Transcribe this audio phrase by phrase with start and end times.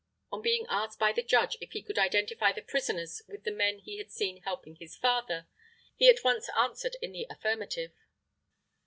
[0.31, 3.77] On being asked by the Judge if he could identify the prisoners with the men
[3.77, 5.45] he had seen helping his father,
[5.95, 7.91] he at once answered in the affirmative.